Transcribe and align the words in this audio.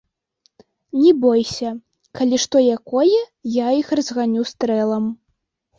Не 1.01 1.11
бойся, 1.25 1.69
калі 2.21 2.41
што 2.47 2.65
якое, 2.79 3.21
я 3.65 3.79
іх 3.83 3.87
разганю 4.03 4.41
стрэлам. 4.55 5.05